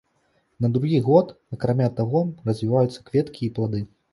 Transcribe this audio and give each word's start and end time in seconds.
На 0.65 0.69
другі 0.77 1.01
год 1.09 1.27
акрамя 1.57 1.91
таго 2.01 2.25
развіваюцца 2.51 3.07
кветкі 3.11 3.41
і 3.51 3.55
плады. 3.61 3.89